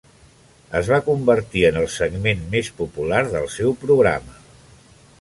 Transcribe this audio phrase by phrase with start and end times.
[0.79, 4.39] Es va convertir en el segment més popular del seu programa.